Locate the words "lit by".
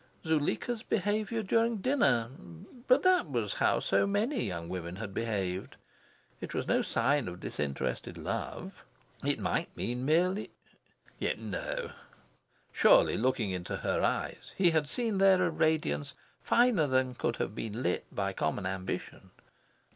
17.83-18.33